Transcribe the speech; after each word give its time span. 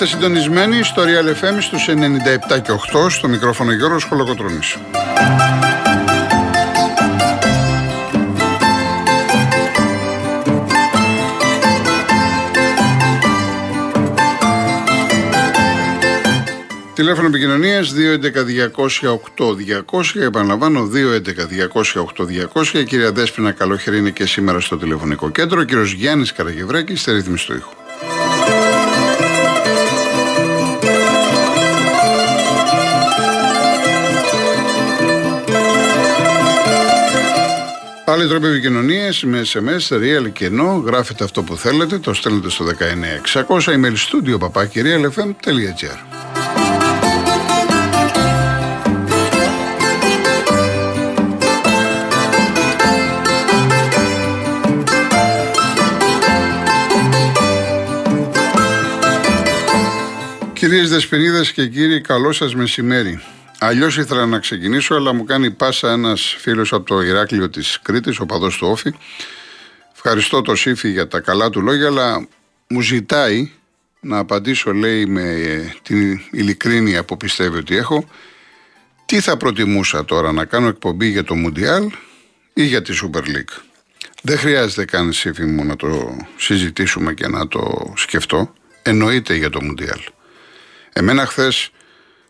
Είστε 0.00 0.10
συντονισμένοι 0.10 0.82
στο 0.82 1.02
Real 1.02 1.42
FM 1.42 1.56
στους 1.60 1.88
97 1.88 1.92
και 2.62 2.72
8 2.72 3.10
στο 3.10 3.28
μικρόφωνο 3.28 3.72
Γιώργος 3.72 4.04
Χολοκοτρώνης. 4.04 4.76
Τηλέφωνο 16.94 17.28
επικοινωνίας 17.28 17.92
211-208-200. 17.92 20.20
Επαναλαμβάνω, 20.20 20.86
211-208-200. 20.86 22.78
Η 22.78 22.84
κυρία 22.84 23.12
Δέσπινα 23.12 23.52
Καλόχερη 23.52 23.98
είναι 23.98 24.10
και 24.10 24.26
σήμερα 24.26 24.60
στο 24.60 24.76
τηλεφωνικό 24.76 25.30
κέντρο. 25.30 25.60
Ο 25.60 25.64
κύριος 25.64 25.92
Γιάννης 25.92 26.32
Καραγευρέκη 26.32 26.96
στη 26.96 27.12
ρύθμιση 27.12 27.46
του 27.46 27.54
ήχου. 27.54 27.77
Άλλοι 38.10 38.28
τρόποι 38.28 38.46
επικοινωνία 38.46 39.12
με 39.22 39.42
SMS, 39.52 39.94
real 39.94 40.32
και 40.32 40.50
no. 40.52 40.82
Γράφετε 40.84 41.24
αυτό 41.24 41.42
που 41.42 41.56
θέλετε, 41.56 41.98
το 41.98 42.14
στέλνετε 42.14 42.50
στο 42.50 42.64
19600 43.48 43.60
email 43.60 43.94
studio 43.94 44.38
παπάκι 44.38 44.82
realfm.gr. 44.84 45.98
Κυρίες 60.52 60.90
Δεσποινίδε 60.90 61.40
και 61.54 61.66
κύριοι, 61.66 62.00
καλό 62.00 62.32
σας 62.32 62.54
μεσημέρι. 62.54 63.20
Αλλιώς 63.60 63.96
ήθελα 63.96 64.26
να 64.26 64.38
ξεκινήσω, 64.38 64.94
αλλά 64.94 65.12
μου 65.12 65.24
κάνει 65.24 65.50
πάσα 65.50 65.92
ένας 65.92 66.36
φίλος 66.38 66.72
από 66.72 66.84
το 66.84 67.00
Ηράκλειο 67.00 67.50
της 67.50 67.78
Κρήτης, 67.82 68.20
ο 68.20 68.26
παδός 68.26 68.56
του 68.56 68.68
Όφη. 68.68 68.94
Ευχαριστώ 69.94 70.42
το 70.42 70.54
Σύφη 70.54 70.88
για 70.88 71.08
τα 71.08 71.20
καλά 71.20 71.50
του 71.50 71.60
λόγια, 71.60 71.86
αλλά 71.86 72.28
μου 72.68 72.80
ζητάει 72.80 73.50
να 74.00 74.18
απαντήσω, 74.18 74.72
λέει, 74.72 75.06
με 75.06 75.36
την 75.82 76.20
ειλικρίνεια 76.30 77.04
που 77.04 77.16
πιστεύει 77.16 77.58
ότι 77.58 77.76
έχω, 77.76 78.08
τι 79.06 79.20
θα 79.20 79.36
προτιμούσα 79.36 80.04
τώρα 80.04 80.32
να 80.32 80.44
κάνω 80.44 80.68
εκπομπή 80.68 81.06
για 81.06 81.24
το 81.24 81.34
Μουντιάλ 81.34 81.90
ή 82.54 82.64
για 82.64 82.82
τη 82.82 82.98
Super 83.02 83.22
League; 83.22 83.62
Δεν 84.22 84.38
χρειάζεται 84.38 84.84
καν 84.84 85.12
Σύφη 85.12 85.44
μου 85.44 85.64
να 85.64 85.76
το 85.76 86.16
συζητήσουμε 86.36 87.14
και 87.14 87.26
να 87.28 87.48
το 87.48 87.92
σκεφτώ. 87.96 88.52
Εννοείται 88.82 89.34
για 89.34 89.50
το 89.50 89.62
Μουντιάλ. 89.62 90.00
Εμένα 90.92 91.26
χθες 91.26 91.70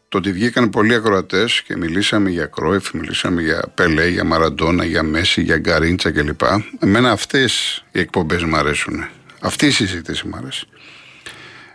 το 0.09 0.19
ότι 0.19 0.33
βγήκαν 0.33 0.71
πολλοί 0.71 0.95
ακροατές 0.95 1.63
και 1.63 1.77
μιλήσαμε 1.77 2.31
για 2.31 2.47
Κρόεφ, 2.47 2.93
μιλήσαμε 2.93 3.43
για 3.43 3.63
Πελέ, 3.75 4.09
για 4.09 4.25
Μαραντόνα, 4.25 4.85
για 4.85 5.03
Μέση, 5.03 5.43
για 5.43 5.59
Γκαρίντσα 5.59 6.11
κλπ. 6.11 6.41
Εμένα 6.79 7.11
αυτές 7.11 7.85
οι 7.93 8.01
εκπομπές 8.01 8.43
μου 8.43 8.57
αρέσουν. 8.57 9.09
Αυτή 9.41 9.67
η 9.67 9.71
συζήτηση 9.71 10.27
μου 10.27 10.37
αρέσει. 10.37 10.67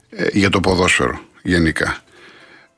Ε, 0.10 0.28
για 0.32 0.50
το 0.50 0.60
ποδόσφαιρο 0.60 1.22
γενικά. 1.42 1.98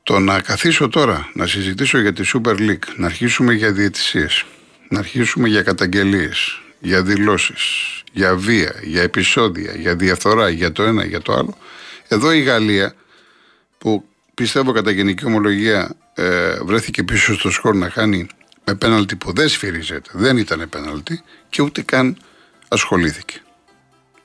Το 0.02 0.18
να 0.18 0.40
καθίσω 0.40 0.88
τώρα 0.88 1.30
να 1.34 1.46
συζητήσω 1.46 1.98
για 1.98 2.12
τη 2.12 2.30
Super 2.32 2.56
League, 2.58 2.84
να 2.96 3.06
αρχίσουμε 3.06 3.52
για 3.52 3.72
διαιτησίες, 3.72 4.44
να 4.88 4.98
αρχίσουμε 4.98 5.48
για 5.48 5.62
καταγγελίες, 5.62 6.60
για 6.78 7.02
δηλώσεις, 7.02 8.02
για 8.12 8.36
βία, 8.36 8.74
για 8.82 9.02
επεισόδια, 9.02 9.72
για 9.76 9.96
διαφθορά, 9.96 10.48
για 10.48 10.72
το 10.72 10.82
ένα, 10.82 11.04
για 11.04 11.20
το 11.20 11.32
άλλο. 11.32 11.56
Εδώ 12.08 12.32
η 12.32 12.40
Γαλλία 12.40 12.94
που 13.78 14.08
πιστεύω 14.36 14.72
κατά 14.72 14.90
γενική 14.90 15.24
ομολογία 15.26 15.96
ε, 16.14 16.58
βρέθηκε 16.62 17.02
πίσω 17.02 17.34
στο 17.34 17.50
σκορ 17.50 17.74
να 17.74 17.90
χάνει 17.90 18.26
με 18.64 18.74
πέναλτι 18.74 19.16
που 19.16 19.32
δεν 19.32 19.48
σφυρίζεται, 19.48 20.10
δεν 20.12 20.36
ήταν 20.36 20.68
πέναλτι 20.68 21.22
και 21.48 21.62
ούτε 21.62 21.82
καν 21.82 22.16
ασχολήθηκε. 22.68 23.40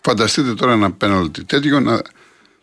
Φανταστείτε 0.02 0.54
τώρα 0.54 0.72
ένα 0.72 0.92
πέναλτι 0.92 1.44
τέτοιο 1.44 1.80
να 1.80 2.02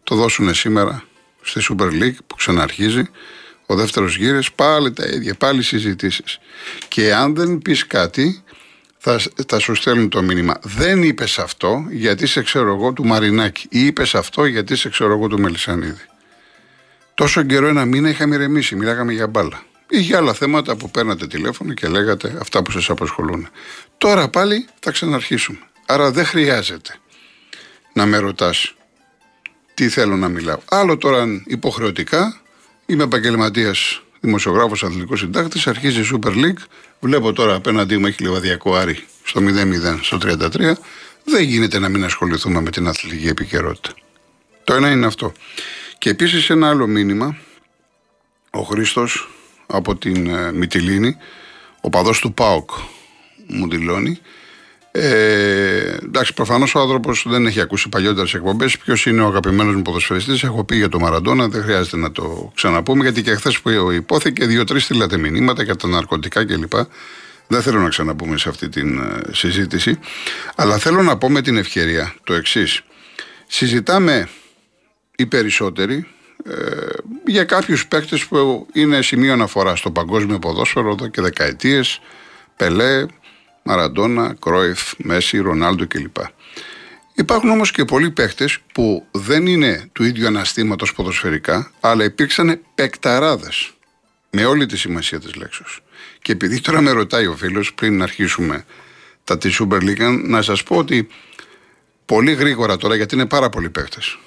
το 0.04 0.14
δώσουν 0.14 0.54
σήμερα 0.54 1.02
στη 1.42 1.60
Super 1.68 2.02
League 2.02 2.16
που 2.26 2.36
ξαναρχίζει 2.36 3.08
ο 3.66 3.74
δεύτερος 3.74 4.16
γύρες, 4.16 4.52
πάλι 4.52 4.92
τα 4.92 5.06
ίδια, 5.06 5.34
πάλι 5.34 5.62
συζητήσεις. 5.62 6.38
Και 6.88 7.14
αν 7.14 7.34
δεν 7.34 7.58
πεις 7.58 7.86
κάτι, 7.86 8.42
θα, 8.98 9.20
θα 9.48 9.58
σου 9.58 9.74
στέλνουν 9.74 10.08
το 10.08 10.22
μήνυμα. 10.22 10.58
Δεν 10.62 11.02
είπες 11.02 11.38
αυτό 11.38 11.86
γιατί 11.90 12.26
σε 12.26 12.42
ξέρω 12.42 12.74
εγώ 12.74 12.92
του 12.92 13.06
Μαρινάκη 13.06 13.66
ή 13.70 13.86
είπες 13.86 14.14
αυτό 14.14 14.44
γιατί 14.44 14.76
σε 14.76 14.88
ξέρω 14.88 15.12
εγώ 15.12 15.28
του 15.28 15.40
Μελισανίδη. 15.40 16.08
Τόσο 17.18 17.42
καιρό, 17.42 17.66
ένα 17.66 17.84
μήνα, 17.84 18.08
είχαμε 18.08 18.34
ηρεμήσει. 18.34 18.76
Μιλάγαμε 18.76 19.12
για 19.12 19.26
μπάλα. 19.26 19.62
Ή 19.88 20.00
για 20.00 20.18
άλλα 20.18 20.32
θέματα 20.32 20.76
που 20.76 20.90
παίρνατε 20.90 21.26
τηλέφωνο 21.26 21.72
και 21.72 21.88
λέγατε 21.88 22.36
αυτά 22.40 22.62
που 22.62 22.70
σας 22.70 22.90
απασχολούν. 22.90 23.48
Τώρα 23.98 24.28
πάλι 24.28 24.66
θα 24.80 24.90
ξαναρχίσουμε. 24.90 25.58
Άρα 25.86 26.10
δεν 26.10 26.24
χρειάζεται 26.24 26.94
να 27.92 28.06
με 28.06 28.18
ρωτάς 28.18 28.74
τι 29.74 29.88
θέλω 29.88 30.16
να 30.16 30.28
μιλάω. 30.28 30.58
Άλλο 30.68 30.96
τώρα 30.96 31.42
υποχρεωτικά 31.46 32.40
είμαι 32.86 33.02
επαγγελματίας 33.02 34.02
δημοσιογράφος, 34.20 34.84
αθλητικός 34.84 35.18
συντάκτης, 35.18 35.66
αρχίζει 35.66 36.00
η 36.00 36.08
Super 36.12 36.30
League. 36.30 36.62
Βλέπω 37.00 37.32
τώρα 37.32 37.54
απέναντί 37.54 37.96
μου 37.96 38.06
έχει 38.06 38.22
λεβαδιακό 38.22 38.74
Άρη 38.74 39.04
στο 39.24 39.40
0-0, 39.40 39.98
στο 40.00 40.18
33. 40.18 40.78
Δεν 41.24 41.42
γίνεται 41.42 41.78
να 41.78 41.88
μην 41.88 42.04
ασχοληθούμε 42.04 42.60
με 42.60 42.70
την 42.70 42.88
αθλητική 42.88 43.28
επικαιρότητα. 43.28 43.90
Το 44.64 44.74
ένα 44.74 44.90
είναι 44.90 45.06
αυτό. 45.06 45.32
Και 45.98 46.10
επίσης 46.10 46.50
ένα 46.50 46.68
άλλο 46.68 46.86
μήνυμα, 46.86 47.36
ο 48.50 48.62
Χρήστος 48.62 49.28
από 49.66 49.96
την 49.96 50.26
ε, 50.26 50.52
Μυτιλίνη, 50.52 51.16
ο 51.80 51.88
παδός 51.88 52.20
του 52.20 52.34
ΠΑΟΚ 52.34 52.70
μου 53.46 53.68
δηλώνει, 53.68 54.20
ε, 54.90 55.96
εντάξει, 56.04 56.34
προφανώς 56.34 56.74
ο 56.74 56.80
άνθρωπος 56.80 57.24
δεν 57.28 57.46
έχει 57.46 57.60
ακούσει 57.60 57.88
παλιότερες 57.88 58.34
εκπομπές. 58.34 58.78
Ποιος 58.78 59.06
είναι 59.06 59.22
ο 59.22 59.26
αγαπημένος 59.26 59.74
μου 59.74 59.82
ποδοσφαιριστής, 59.82 60.42
έχω 60.42 60.64
πει 60.64 60.76
για 60.76 60.88
το 60.88 60.98
Μαραντόνα, 60.98 61.48
δεν 61.48 61.62
χρειάζεται 61.62 61.96
να 61.96 62.12
το 62.12 62.52
ξαναπούμε, 62.54 63.02
γιατί 63.02 63.22
και 63.22 63.34
χθες 63.34 63.60
που 63.60 63.90
υπόθηκε, 63.92 64.46
δύο-τρεις 64.46 64.84
στείλατε 64.84 65.16
μηνύματα 65.16 65.62
για 65.62 65.76
τα 65.76 65.88
ναρκωτικά 65.88 66.44
κλπ. 66.44 66.72
Δεν 67.46 67.62
θέλω 67.62 67.80
να 67.80 67.88
ξαναπούμε 67.88 68.38
σε 68.38 68.48
αυτή 68.48 68.68
τη 68.68 68.80
ε, 68.80 69.32
συζήτηση. 69.32 69.98
Αλλά 70.54 70.78
θέλω 70.78 71.02
να 71.02 71.16
πω 71.16 71.30
με 71.30 71.42
την 71.42 71.56
ευκαιρία 71.56 72.14
το 72.24 72.34
εξής. 72.34 72.80
Συζητάμε 73.46 74.28
οι 75.18 75.26
περισσότεροι 75.26 76.06
ε, 76.44 76.54
για 77.26 77.44
κάποιους 77.44 77.86
παίκτες 77.86 78.26
που 78.26 78.66
είναι 78.72 79.02
σημείο 79.02 79.32
αναφορά 79.32 79.76
στο 79.76 79.90
παγκόσμιο 79.90 80.38
ποδόσφαιρο 80.38 80.90
εδώ 80.90 81.08
και 81.08 81.20
δεκαετίες 81.20 82.00
Πελέ, 82.56 83.06
Μαραντόνα, 83.62 84.36
Κρόιφ, 84.40 84.92
Μέση, 84.96 85.38
Ρονάλντο 85.38 85.86
κλπ. 85.86 86.16
Υπάρχουν 87.14 87.50
όμως 87.50 87.70
και 87.70 87.84
πολλοί 87.84 88.10
παίκτες 88.10 88.58
που 88.72 89.06
δεν 89.10 89.46
είναι 89.46 89.88
του 89.92 90.04
ίδιου 90.04 90.26
αναστήματος 90.26 90.94
ποδοσφαιρικά 90.94 91.72
αλλά 91.80 92.04
υπήρξαν 92.04 92.60
παικταράδες 92.74 93.72
με 94.30 94.44
όλη 94.44 94.66
τη 94.66 94.76
σημασία 94.76 95.20
της 95.20 95.34
λέξης. 95.34 95.78
Και 96.22 96.32
επειδή 96.32 96.60
τώρα 96.60 96.80
με 96.80 96.90
ρωτάει 96.90 97.26
ο 97.26 97.36
φίλος 97.36 97.74
πριν 97.74 97.96
να 97.96 98.04
αρχίσουμε 98.04 98.64
τα 99.24 99.38
τη 99.38 99.56
Super 99.58 99.80
League 99.80 100.20
να 100.24 100.42
σας 100.42 100.62
πω 100.62 100.76
ότι 100.76 101.08
πολύ 102.04 102.32
γρήγορα 102.32 102.76
τώρα 102.76 102.94
γιατί 102.94 103.14
είναι 103.14 103.26
πάρα 103.26 103.48
πολλοί 103.48 103.70
παίκτες 103.70 104.18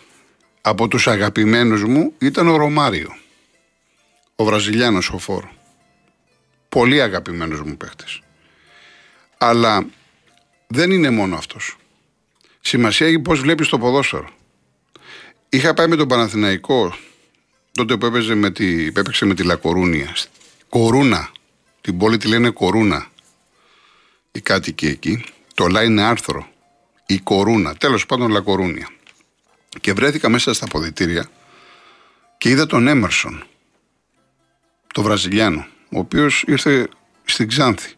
από 0.61 0.87
τους 0.87 1.07
αγαπημένους 1.07 1.83
μου 1.83 2.13
ήταν 2.17 2.47
ο 2.47 2.55
Ρωμάριο. 2.55 3.15
Ο 4.35 4.43
Βραζιλιάνος 4.43 5.09
ο 5.09 5.17
Φόρ. 5.17 5.43
Πολύ 6.69 7.01
αγαπημένος 7.01 7.61
μου 7.61 7.77
παίχτης. 7.77 8.19
Αλλά 9.37 9.85
δεν 10.67 10.91
είναι 10.91 11.09
μόνο 11.09 11.35
αυτός. 11.35 11.77
Σημασία 12.61 13.07
έχει 13.07 13.19
πώς 13.19 13.39
βλέπεις 13.39 13.67
το 13.67 13.77
ποδόσφαιρο. 13.77 14.29
Είχα 15.49 15.73
πάει 15.73 15.87
με 15.87 15.95
τον 15.95 16.07
Παναθηναϊκό 16.07 16.95
τότε 17.71 17.97
που 17.97 18.05
έπαιζε 18.05 18.35
με 18.35 18.51
τη, 18.51 18.85
έπαιξε 18.85 19.25
με 19.25 19.33
τη 19.33 19.43
Λακορούνια. 19.43 20.15
Κορούνα. 20.69 21.31
Την 21.81 21.97
πόλη 21.97 22.17
τη 22.17 22.27
λένε 22.27 22.49
Κορούνα. 22.49 23.07
Οι 24.31 24.41
κάτοικοι 24.41 24.87
εκεί. 24.87 25.25
Το 25.53 25.67
λά 25.67 25.83
είναι 25.83 26.01
άρθρο. 26.01 26.47
Η 27.05 27.19
Κορούνα. 27.19 27.75
Τέλος 27.75 28.05
πάντων 28.05 28.31
Λακορούνια. 28.31 28.87
Και 29.79 29.93
βρέθηκα 29.93 30.29
μέσα 30.29 30.53
στα 30.53 30.65
αποδητήρια 30.65 31.29
και 32.37 32.49
είδα 32.49 32.65
τον 32.65 32.87
Έμερσον, 32.87 33.43
τον 34.93 35.03
Βραζιλιάνο, 35.03 35.65
ο 35.89 35.99
οποίος 35.99 36.43
ήρθε 36.47 36.89
στην 37.25 37.47
Ξάνθη. 37.47 37.93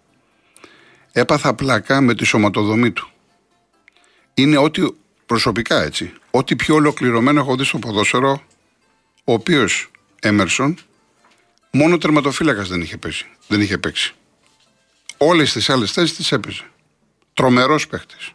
Έπαθα 1.11 1.53
πλάκα 1.53 2.01
με 2.01 2.15
τη 2.15 2.25
σωματοδομή 2.25 2.91
του. 2.91 3.09
Είναι 4.33 4.57
ό,τι 4.57 4.87
προσωπικά 5.25 5.81
έτσι, 5.81 6.13
ό,τι 6.31 6.55
πιο 6.55 6.75
ολοκληρωμένο 6.75 7.39
έχω 7.39 7.55
δει 7.55 7.63
στο 7.63 7.79
ποδόσφαιρο, 7.79 8.43
ο 9.23 9.33
οποίος 9.33 9.91
Έμερσον 10.19 10.77
μόνο 11.71 11.97
τερματοφύλακας 11.97 12.67
δεν 12.67 12.81
είχε 12.81 12.97
παίξει. 12.97 13.25
Δεν 13.47 13.61
είχε 13.61 13.77
παίξει. 13.77 14.13
Όλες 15.17 15.51
τις 15.51 15.69
άλλες 15.69 15.91
θέσεις 15.91 16.15
τις 16.15 16.31
έπαιζε. 16.31 16.63
Τρομερός 17.33 17.87
παίχτης. 17.87 18.31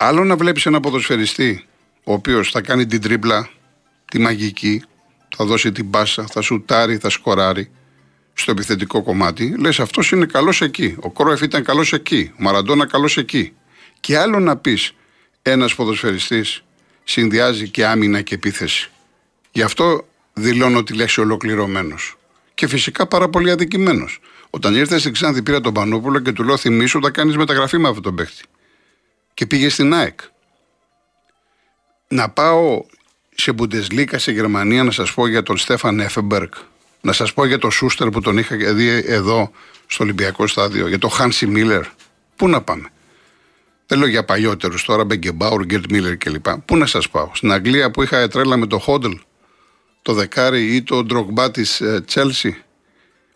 Άλλο 0.00 0.24
να 0.24 0.36
βλέπεις 0.36 0.66
ένα 0.66 0.80
ποδοσφαιριστή 0.80 1.64
ο 2.04 2.12
οποίος 2.12 2.50
θα 2.50 2.60
κάνει 2.60 2.86
την 2.86 3.00
τρίπλα, 3.00 3.50
τη 4.04 4.18
μαγική, 4.18 4.82
θα 5.36 5.44
δώσει 5.44 5.72
την 5.72 5.90
πάσα, 5.90 6.26
θα 6.26 6.40
σουτάρει, 6.40 6.96
θα 6.98 7.10
σκοράρει 7.10 7.70
στο 8.34 8.50
επιθετικό 8.50 9.02
κομμάτι, 9.02 9.54
λες 9.58 9.80
αυτός 9.80 10.10
είναι 10.10 10.26
καλός 10.26 10.60
εκεί. 10.60 10.96
Ο 11.00 11.10
Κρόεφ 11.10 11.40
ήταν 11.40 11.64
καλός 11.64 11.92
εκεί. 11.92 12.30
Ο 12.32 12.42
Μαραντόνα 12.42 12.86
καλός 12.86 13.16
εκεί. 13.16 13.52
Και 14.00 14.18
άλλο 14.18 14.38
να 14.38 14.56
πεις 14.56 14.92
ένας 15.42 15.74
ποδοσφαιριστής 15.74 16.64
συνδυάζει 17.04 17.68
και 17.68 17.86
άμυνα 17.86 18.20
και 18.20 18.34
επίθεση. 18.34 18.90
Γι' 19.52 19.62
αυτό 19.62 20.06
δηλώνω 20.32 20.82
τη 20.82 20.94
λέξη 20.94 21.20
ολοκληρωμένος. 21.20 22.16
Και 22.54 22.66
φυσικά 22.66 23.06
πάρα 23.06 23.28
πολύ 23.28 23.50
αδικημένος. 23.50 24.20
Όταν 24.50 24.74
ήρθες 24.74 25.00
στην 25.00 25.12
Ξάνθη, 25.12 25.42
πήρα 25.42 25.60
τον 25.60 25.72
Πανόπουλο 25.72 26.18
και 26.18 26.32
του 26.32 26.44
λέω: 26.44 26.56
Θυμήσου, 26.56 27.00
θα 27.02 27.10
κάνεις 27.10 27.36
μεταγραφή 27.36 27.78
με 27.78 27.88
αυτόν 27.88 28.02
τον 28.02 28.14
παίχτη. 28.14 28.42
Και 29.38 29.46
πήγε 29.46 29.68
στην 29.68 29.94
ΑΕΚ. 29.94 30.20
Να 32.08 32.28
πάω 32.28 32.84
σε 33.34 33.52
Μπουντεσλίκα 33.52 34.18
σε 34.18 34.32
Γερμανία 34.32 34.84
να 34.84 34.90
σας 34.90 35.14
πω 35.14 35.26
για 35.26 35.42
τον 35.42 35.56
Στέφαν 35.56 36.00
Εφεμπερκ. 36.00 36.54
Να 37.00 37.12
σας 37.12 37.32
πω 37.32 37.44
για 37.44 37.58
τον 37.58 37.70
Σούστερ 37.70 38.08
που 38.08 38.20
τον 38.20 38.38
είχα 38.38 38.56
δει 38.56 38.88
εδώ 39.06 39.50
στο 39.86 40.04
Ολυμπιακό 40.04 40.46
Στάδιο. 40.46 40.88
Για 40.88 40.98
τον 40.98 41.10
Χάνσι 41.10 41.46
Μίλλερ. 41.46 41.82
Πού 42.36 42.48
να 42.48 42.62
πάμε; 42.62 42.88
Δεν 43.86 43.98
λέω 43.98 44.08
για 44.08 44.24
παλιότερους 44.24 44.84
τώρα, 44.84 45.04
Μπεγκεμπάουρ, 45.04 45.64
Γκέρτ 45.64 45.90
Μίλλερ 45.90 46.16
κλπ. 46.16 46.50
Πού 46.50 46.76
να 46.76 46.86
σας 46.86 47.08
πάω; 47.08 47.30
Στην 47.34 47.52
Αγγλία 47.52 47.90
που 47.90 48.02
είχα 48.02 48.28
τρέλα 48.28 48.56
με 48.56 48.66
το 48.66 48.78
Χόντελ, 48.78 49.18
το 50.02 50.12
δεκάρι 50.12 50.74
ή 50.74 50.82
το 50.82 51.04
Ντρογμπά 51.04 51.50
της 51.50 51.82
Τσέλσι. 52.04 52.62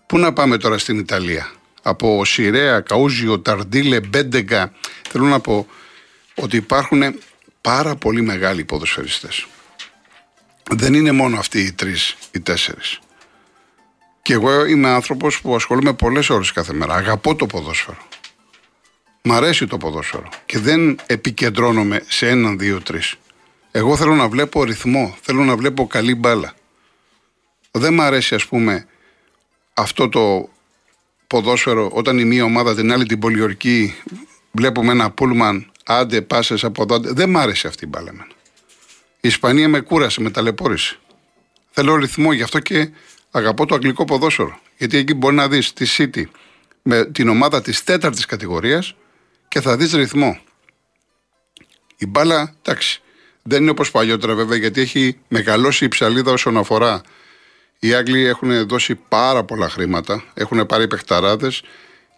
Πού 0.06 0.18
να 0.18 0.32
πάμε 0.32 0.56
τώρα 0.56 0.78
στην 0.78 0.98
Ιταλία; 0.98 1.50
Από 1.82 2.24
Σιρέα, 2.24 2.80
Καούζιο, 2.80 3.40
Ταρντέλι, 3.40 4.00
Μπέτεγκα. 4.00 4.72
Θέλω 5.08 5.24
να 5.24 5.40
πω 5.40 5.66
ότι 6.34 6.56
υπάρχουν 6.56 7.02
πάρα 7.60 7.96
πολύ 7.96 8.22
μεγάλοι 8.22 8.64
ποδοσφαιριστές. 8.64 9.46
Δεν 10.70 10.94
είναι 10.94 11.12
μόνο 11.12 11.38
αυτοί 11.38 11.60
οι 11.60 11.72
τρεις 11.72 12.16
ή 12.32 12.40
τέσσερις. 12.40 12.98
Και 14.22 14.32
εγώ 14.32 14.64
είμαι 14.64 14.88
άνθρωπος 14.88 15.40
που 15.40 15.54
ασχολούμαι 15.54 15.92
πολλές 15.92 16.30
ώρες 16.30 16.52
κάθε 16.52 16.72
μέρα. 16.72 16.94
Αγαπώ 16.94 17.34
το 17.34 17.46
ποδόσφαιρο. 17.46 18.06
Μ' 19.22 19.32
αρέσει 19.32 19.66
το 19.66 19.76
ποδόσφαιρο. 19.78 20.28
Και 20.46 20.58
δεν 20.58 20.98
επικεντρώνομαι 21.06 22.04
σε 22.08 22.28
έναν, 22.28 22.58
δύο, 22.58 22.80
τρεις. 22.80 23.14
Εγώ 23.70 23.96
θέλω 23.96 24.14
να 24.14 24.28
βλέπω 24.28 24.64
ρυθμό. 24.64 25.16
Θέλω 25.20 25.44
να 25.44 25.56
βλέπω 25.56 25.86
καλή 25.86 26.14
μπάλα. 26.14 26.54
Δεν 27.70 27.94
μ' 27.94 28.00
αρέσει, 28.00 28.34
ας 28.34 28.46
πούμε, 28.46 28.86
αυτό 29.74 30.08
το 30.08 30.48
ποδόσφαιρο 31.26 31.90
όταν 31.92 32.18
η 32.18 32.24
μία 32.24 32.44
ομάδα 32.44 32.74
την 32.74 32.92
άλλη 32.92 33.06
την 33.06 33.18
πολιορκή 33.18 33.94
βλέπουμε 34.50 34.92
ένα 34.92 35.10
πούλμαν, 35.10 35.71
άντε, 35.84 36.22
πάσες 36.22 36.64
από 36.64 36.82
εδώ. 36.82 36.98
Δεν 36.98 37.30
μ' 37.30 37.36
άρεσε 37.38 37.66
αυτή 37.66 37.84
η 37.84 37.88
μπάλα 37.90 38.08
εμένα. 38.08 38.30
Η 39.20 39.28
Ισπανία 39.28 39.68
με 39.68 39.80
κούρασε, 39.80 40.20
με 40.20 40.30
ταλαιπώρησε. 40.30 40.96
Θέλω 41.70 41.96
ρυθμό, 41.96 42.32
γι' 42.32 42.42
αυτό 42.42 42.58
και 42.58 42.90
αγαπώ 43.30 43.66
το 43.66 43.74
αγγλικό 43.74 44.04
ποδόσφαιρο. 44.04 44.60
Γιατί 44.78 44.96
εκεί 44.96 45.14
μπορεί 45.14 45.34
να 45.34 45.48
δεις 45.48 45.72
τη 45.72 45.86
City 45.98 46.24
με 46.82 47.04
την 47.04 47.28
ομάδα 47.28 47.62
της 47.62 47.84
τέταρτης 47.84 48.26
κατηγορίας 48.26 48.94
και 49.48 49.60
θα 49.60 49.76
δεις 49.76 49.92
ρυθμό. 49.92 50.40
Η 51.96 52.06
μπάλα, 52.06 52.54
εντάξει, 52.62 53.02
δεν 53.42 53.60
είναι 53.60 53.70
όπως 53.70 53.90
παλιότερα 53.90 54.34
βέβαια, 54.34 54.58
γιατί 54.58 54.80
έχει 54.80 55.18
μεγαλώσει 55.28 55.84
η 55.84 55.88
ψαλίδα 55.88 56.32
όσον 56.32 56.56
αφορά. 56.56 57.00
Οι 57.78 57.94
Άγγλοι 57.94 58.24
έχουν 58.24 58.66
δώσει 58.66 58.94
πάρα 58.94 59.44
πολλά 59.44 59.68
χρήματα, 59.68 60.24
έχουν 60.34 60.66
πάρει 60.66 60.88
παιχταράδες 60.88 61.62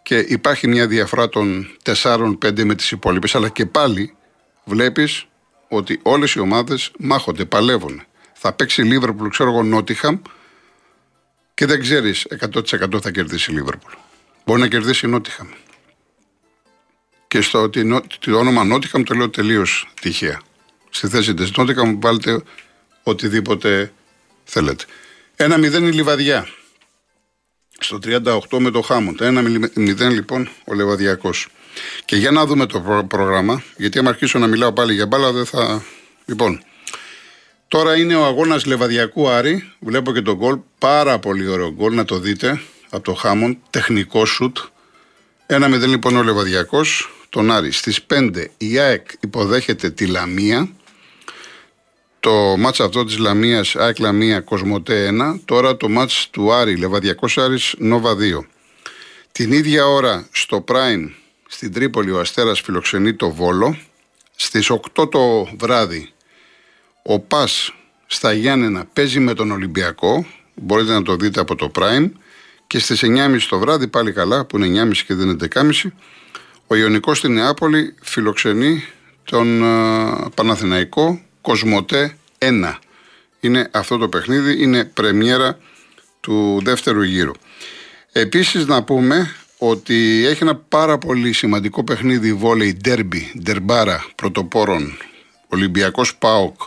και 0.04 0.18
υπάρχει 0.18 0.68
μια 0.68 0.86
διαφορά 0.86 1.28
των 1.28 1.76
4-5 1.82 2.64
με 2.64 2.74
τις 2.74 2.90
υπόλοιπες. 2.90 3.34
Αλλά 3.34 3.48
και 3.48 3.66
πάλι 3.66 4.14
βλέπεις 4.64 5.26
ότι 5.68 6.00
όλες 6.02 6.32
οι 6.32 6.38
ομάδες 6.38 6.90
μάχονται, 6.98 7.44
παλεύουν. 7.44 8.02
Θα 8.32 8.52
παίξει 8.52 8.82
η 8.82 8.84
Λίβερπουλ, 8.84 9.28
ξέρω 9.28 9.50
εγώ, 9.50 9.62
Νότιχαμ 9.62 10.18
και 11.54 11.66
δεν 11.66 11.80
ξέρεις 11.80 12.26
100% 12.40 13.00
θα 13.00 13.10
κερδίσει 13.10 13.50
η 13.50 13.54
Λίβερπουλ. 13.54 13.92
Μπορεί 14.44 14.60
να 14.60 14.68
κερδίσει 14.68 15.06
η 15.06 15.08
Νότιχαμ. 15.08 15.48
Και 17.28 17.40
στο 17.40 17.70
το 17.70 18.38
όνομα 18.38 18.64
Νότιχαμ 18.64 19.02
το 19.02 19.14
λέω 19.14 19.30
τελείως 19.30 19.88
τυχαία. 20.00 20.40
Στη 20.90 21.08
θέση 21.08 21.34
της 21.34 21.56
Νότιχαμ 21.56 22.00
βάλετε 22.00 22.42
οτιδήποτε 23.02 23.92
θέλετε. 24.44 24.84
Ένα 25.36 25.58
μηδέν 25.58 25.86
η 25.86 25.92
Λιβαδιά. 25.92 26.48
Στο 27.78 27.98
38 28.04 28.58
με 28.58 28.70
το 28.70 28.80
Χάμοντ. 28.80 29.20
Ένα 29.20 29.42
μηδέν 29.74 30.10
λοιπόν 30.10 30.48
ο 30.64 30.74
Λεβαδιακός. 30.74 31.48
Και 32.04 32.16
για 32.16 32.30
να 32.30 32.46
δούμε 32.46 32.66
το 32.66 33.04
πρόγραμμα, 33.08 33.62
γιατί 33.76 33.98
άμα 33.98 34.08
αρχίσω 34.08 34.38
να 34.38 34.46
μιλάω 34.46 34.72
πάλι 34.72 34.94
για 34.94 35.06
μπάλα 35.06 35.32
δεν 35.32 35.44
θα. 35.44 35.82
Λοιπόν, 36.24 36.62
τώρα 37.68 37.96
είναι 37.96 38.14
ο 38.14 38.24
αγώνας 38.24 38.64
Λεβαδιακού 38.64 39.28
Άρη. 39.28 39.72
Βλέπω 39.78 40.12
και 40.12 40.20
τον 40.20 40.34
γκολ. 40.34 40.58
Πάρα 40.78 41.18
πολύ 41.18 41.48
ωραίο 41.48 41.72
γκολ, 41.72 41.94
να 41.94 42.04
το 42.04 42.18
δείτε 42.18 42.60
από 42.90 43.04
το 43.04 43.14
Χάμον. 43.14 43.58
Τεχνικό 43.70 44.24
σουτ. 44.24 44.58
Ένα 45.46 45.68
μηδέν 45.68 45.90
λοιπόν 45.90 46.16
ο 46.16 46.22
Λεβαδιακός, 46.22 47.10
τον 47.28 47.50
Άρη. 47.50 47.70
Στις 47.70 48.00
5 48.14 48.46
η 48.58 48.78
ΑΕΚ 48.78 49.06
υποδέχεται 49.20 49.90
τη 49.90 50.06
Λαμία. 50.06 50.68
Το 52.24 52.56
μάτς 52.58 52.80
αυτό 52.80 53.04
της 53.04 53.18
Λαμίας, 53.18 53.76
ΑΕΚ 53.76 53.98
Λαμία, 53.98 54.40
Κοσμοτέ 54.40 55.08
1. 55.08 55.40
Τώρα 55.44 55.76
το 55.76 55.88
μάτς 55.88 56.28
του 56.30 56.52
Άρη, 56.52 56.76
Λεβαδιακός 56.76 57.38
Άρης, 57.38 57.74
Νόβα 57.78 58.14
2. 58.14 58.46
Την 59.32 59.52
ίδια 59.52 59.86
ώρα 59.86 60.28
στο 60.32 60.64
Prime 60.68 61.10
στην 61.48 61.72
Τρίπολη 61.72 62.10
ο 62.10 62.20
Αστέρας 62.20 62.60
φιλοξενεί 62.60 63.14
το 63.14 63.30
Βόλο. 63.30 63.78
Στις 64.36 64.70
8 64.70 65.08
το 65.10 65.48
βράδυ 65.58 66.12
ο 67.02 67.20
Πας 67.20 67.74
στα 68.06 68.32
Γιάννενα 68.32 68.84
παίζει 68.92 69.20
με 69.20 69.34
τον 69.34 69.50
Ολυμπιακό. 69.50 70.26
Μπορείτε 70.54 70.92
να 70.92 71.02
το 71.02 71.16
δείτε 71.16 71.40
από 71.40 71.54
το 71.54 71.70
Prime. 71.74 72.10
Και 72.66 72.78
στις 72.78 73.02
9.30 73.04 73.38
το 73.48 73.58
βράδυ 73.58 73.88
πάλι 73.88 74.12
καλά 74.12 74.44
που 74.44 74.58
είναι 74.58 74.84
9.30 74.84 74.96
και 75.06 75.14
δεν 75.14 75.28
είναι 75.28 75.48
10.30 75.54 75.70
ο 76.66 76.74
Ιωνικός 76.74 77.18
στη 77.18 77.28
Νεάπολη 77.28 77.94
φιλοξενεί 78.02 78.84
τον 79.24 79.60
uh, 79.64 80.26
Παναθηναϊκό 80.34 81.20
Κοσμοτέ 81.44 82.16
1. 82.38 82.74
Είναι 83.40 83.68
αυτό 83.72 83.98
το 83.98 84.08
παιχνίδι, 84.08 84.62
είναι 84.62 84.84
πρεμιέρα 84.84 85.58
του 86.20 86.60
δεύτερου 86.62 87.02
γύρου. 87.02 87.32
Επίσης 88.12 88.66
να 88.66 88.82
πούμε 88.82 89.34
ότι 89.58 90.26
έχει 90.26 90.42
ένα 90.42 90.54
πάρα 90.56 90.98
πολύ 90.98 91.32
σημαντικό 91.32 91.84
παιχνίδι 91.84 92.32
βόλεϊ 92.32 92.72
ντέρμπι, 92.74 93.32
ντερμπάρα 93.42 94.06
πρωτοπόρων 94.14 94.98
Ολυμπιακός 95.48 96.16
ΠΑΟΚ 96.16 96.62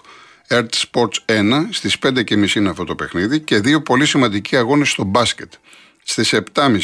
Earth 0.49 0.69
Sports 0.91 1.17
1 1.25 1.67
στις 1.69 1.97
5.30 2.03 2.55
είναι 2.55 2.69
αυτό 2.69 2.83
το 2.83 2.95
παιχνίδι 2.95 3.39
και 3.39 3.59
δύο 3.59 3.81
πολύ 3.81 4.05
σημαντικοί 4.05 4.55
αγώνες 4.55 4.89
στο 4.89 5.03
μπάσκετ. 5.03 5.53
Στις 6.03 6.33
7.30 6.53 6.79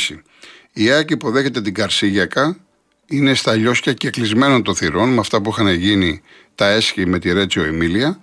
η 0.73 0.91
Άκη 0.91 1.13
υποδέχεται 1.13 1.61
την 1.61 1.73
Καρσίγιακα, 1.73 2.57
είναι 3.07 3.33
στα 3.33 3.53
λιώσια 3.55 3.93
και 3.93 4.09
κλεισμένων 4.09 4.63
των 4.63 4.75
θυρών 4.75 5.09
με 5.09 5.19
αυτά 5.19 5.41
που 5.41 5.49
είχαν 5.49 5.67
γίνει 5.67 6.21
τα 6.55 6.69
έσχη 6.69 7.05
με 7.05 7.19
τη 7.19 7.33
Ρέτσιο 7.33 7.63
Εμίλια. 7.63 8.19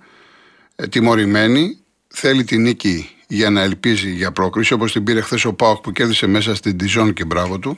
Ε, 0.75 0.87
τιμωρημένη, 0.87 1.77
θέλει 2.07 2.43
την 2.43 2.61
νίκη 2.61 3.09
για 3.27 3.49
να 3.49 3.61
ελπίζει 3.61 4.11
για 4.11 4.31
πρόκριση, 4.31 4.73
όπως 4.73 4.91
την 4.91 5.03
πήρε 5.03 5.21
χθες 5.21 5.45
ο 5.45 5.53
Πάοκ 5.53 5.81
που 5.81 5.91
κέρδισε 5.91 6.27
μέσα 6.27 6.55
στην 6.55 6.77
Τιζόν 6.77 7.13
και 7.13 7.25
μπράβο 7.25 7.59
του. 7.59 7.77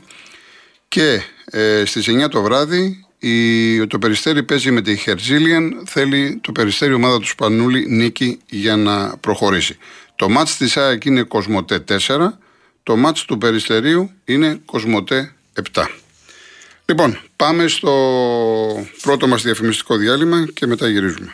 Και 0.87 1.21
ε, 1.45 1.85
στις 1.85 2.09
9 2.09 2.29
το 2.29 2.41
βράδυ 2.41 3.05
η, 3.25 3.87
το 3.87 3.99
Περιστέρι 3.99 4.43
παίζει 4.43 4.71
με 4.71 4.81
τη 4.81 4.95
Χερζίλιαν. 4.95 5.83
Θέλει 5.85 6.39
το 6.43 6.51
Περιστέρι 6.51 6.93
ομάδα 6.93 7.19
του 7.19 7.27
Σπανούλη 7.27 7.85
νίκη 7.89 8.39
για 8.49 8.75
να 8.75 9.17
προχωρήσει. 9.17 9.77
Το 10.15 10.29
μάτς 10.29 10.57
της 10.57 10.77
ΑΕΚ 10.77 11.05
είναι 11.05 11.21
Κοσμοτέ 11.21 11.83
4. 12.07 12.27
Το 12.83 12.95
μάτς 12.95 13.25
του 13.25 13.37
Περιστερίου 13.37 14.11
είναι 14.25 14.61
Κοσμοτέ 14.65 15.33
7. 15.73 15.83
Λοιπόν, 16.85 17.19
πάμε 17.35 17.67
στο 17.67 17.91
πρώτο 19.01 19.27
μας 19.27 19.41
διαφημιστικό 19.41 19.95
διάλειμμα 19.95 20.45
και 20.53 20.67
μετά 20.67 20.87
γυρίζουμε. 20.87 21.33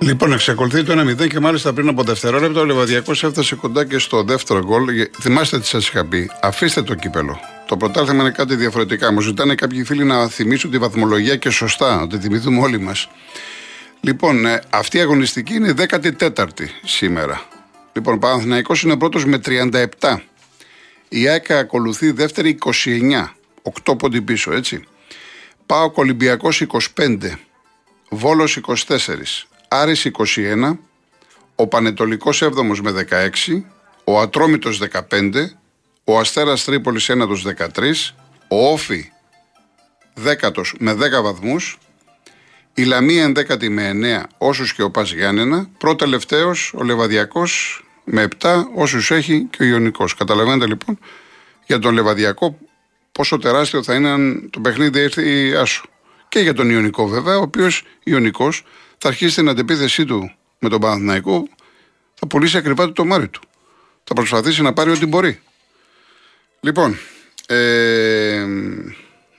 Λοιπόν, 0.00 0.32
εξακολουθεί 0.32 0.84
το 0.84 1.00
1-0 1.00 1.28
και 1.28 1.40
μάλιστα 1.40 1.72
πριν 1.72 1.88
από 1.88 2.02
δευτερόλεπτα 2.02 2.60
ο 2.60 2.64
Λεβαδιακός 2.64 3.24
έφτασε 3.24 3.54
κοντά 3.54 3.84
και 3.84 3.98
στο 3.98 4.22
δεύτερο 4.22 4.64
γκολ. 4.64 4.84
Θυμάστε 5.20 5.60
τι 5.60 5.66
σας 5.66 5.88
είχα 5.88 6.06
πει. 6.06 6.30
Αφήστε 6.42 6.82
το 6.82 6.94
κύπελο. 6.94 7.40
Το 7.66 7.76
πρωτάθλημα 7.76 8.22
είναι 8.22 8.30
κάτι 8.30 8.54
διαφορετικά. 8.54 9.12
Μου 9.12 9.20
ζητάνε 9.20 9.54
κάποιοι 9.54 9.84
φίλοι 9.84 10.04
να 10.04 10.28
θυμίσουν 10.28 10.70
τη 10.70 10.78
βαθμολογία 10.78 11.36
και 11.36 11.50
σωστά, 11.50 11.96
να 11.96 12.06
τη 12.06 12.18
θυμηθούμε 12.18 12.60
όλοι 12.60 12.80
μας. 12.80 13.08
Λοιπόν, 14.00 14.46
ε, 14.46 14.62
αυτή 14.70 14.96
η 14.96 15.00
αγωνιστική 15.00 15.54
είναι 15.54 15.74
14η 15.88 16.66
σήμερα. 16.84 17.42
Λοιπόν, 17.92 18.14
ο 18.14 18.18
Παναθηναϊκός 18.18 18.82
είναι 18.82 18.96
πρώτος 18.96 19.24
με 19.24 19.38
37. 19.38 20.22
Η 21.14 21.28
ΑΕΚ 21.28 21.50
ακολουθεί 21.50 22.10
δεύτερη 22.10 22.58
29. 22.84 23.28
8 23.84 23.98
πόντι 23.98 24.22
πίσω, 24.22 24.52
έτσι. 24.52 24.84
Πάω 25.66 25.92
Ολυμπιακός 25.94 26.60
25. 26.60 27.38
Βόλος 28.10 28.56
24. 28.56 29.46
Άρης 29.68 30.04
21, 30.04 30.78
ο 31.54 31.66
Πανετολικός 31.66 32.42
7 32.42 32.80
με 32.82 32.90
16, 32.90 33.64
ο 34.04 34.20
Ατρόμητος 34.20 34.78
15, 34.78 35.58
ο 36.04 36.18
Αστέρας 36.18 36.64
Τρίπολης 36.64 37.08
ένατος 37.08 37.42
13, 37.42 38.14
ο 38.48 38.72
Όφη 38.72 39.12
δέκατος 40.14 40.74
με 40.78 40.94
10 40.94 41.22
βαθμούς, 41.22 41.78
η 42.74 42.82
Λαμία 42.82 43.22
ενδέκατη 43.22 43.68
με 43.68 43.88
9 43.88 44.26
όσους 44.38 44.74
και 44.74 44.82
ο 44.82 44.90
Πας 44.90 45.12
Γιάννενα, 45.12 45.68
προτελευταίος 45.78 46.72
ο 46.74 46.82
Λεβαδιακός 46.82 47.82
με 48.04 48.28
7 48.40 48.64
όσους 48.74 49.10
έχει 49.10 49.46
και 49.50 49.62
ο 49.62 49.66
Ιωνικός. 49.66 50.14
Καταλαβαίνετε 50.14 50.66
λοιπόν 50.66 50.98
για 51.66 51.78
τον 51.78 51.94
Λεβαδιακό 51.94 52.58
πόσο 53.12 53.38
τεράστιο 53.38 53.82
θα 53.82 53.94
είναι 53.94 54.08
αν 54.08 54.48
το 54.50 54.60
παιχνίδι 54.60 55.00
έρθει 55.00 55.54
άσο. 55.56 55.84
Και 56.28 56.38
για 56.38 56.54
τον 56.54 56.70
Ιωνικό 56.70 57.06
βέβαια, 57.06 57.38
ο 57.38 57.42
οποίος 57.42 57.84
Ιωνικός 58.02 58.64
θα 58.98 59.08
αρχίσει 59.08 59.34
την 59.34 59.48
αντεπίθεσή 59.48 60.04
του 60.04 60.32
με 60.58 60.68
τον 60.68 60.80
Παναθηναϊκό, 60.80 61.48
θα 62.14 62.26
πουλήσει 62.26 62.56
ακριβά 62.56 62.92
το 62.92 63.04
μάρι 63.04 63.28
του. 63.28 63.40
Θα 64.04 64.14
προσπαθήσει 64.14 64.62
να 64.62 64.72
πάρει 64.72 64.90
ό,τι 64.90 65.06
μπορεί. 65.06 65.40
Λοιπόν, 66.60 66.98
ε, 67.46 68.44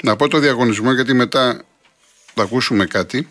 να 0.03 0.15
πω 0.15 0.27
το 0.27 0.38
διαγωνισμό 0.38 0.93
γιατί 0.93 1.13
μετά 1.13 1.62
θα 2.34 2.43
ακούσουμε 2.43 2.86
κάτι. 2.86 3.27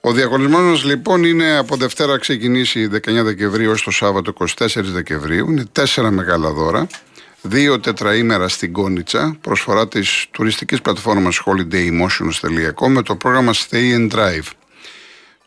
Ο 0.00 0.12
διαγωνισμός 0.12 0.60
μα 0.84 0.90
λοιπόν 0.90 1.24
είναι 1.24 1.56
από 1.56 1.76
Δευτέρα 1.76 2.18
ξεκινήσει 2.18 2.88
19 2.92 2.98
Δεκεμβρίου 3.22 3.70
ως 3.70 3.82
το 3.82 3.90
Σάββατο 3.90 4.32
24 4.58 4.66
Δεκεμβρίου. 4.74 5.50
Είναι 5.50 5.64
τέσσερα 5.72 6.10
μεγάλα 6.10 6.50
δώρα. 6.50 6.86
Δύο 7.42 7.80
τετραήμερα 7.80 8.48
στην 8.48 8.72
Κόνιτσα, 8.72 9.36
προσφορά 9.40 9.88
της 9.88 10.26
τουριστικής 10.30 10.80
πλατφόρμας 10.80 11.42
holidaymotions.com 11.44 12.88
με 12.88 13.02
το 13.02 13.16
πρόγραμμα 13.16 13.52
Stay 13.52 13.96
and 13.96 14.10
Drive. 14.10 14.50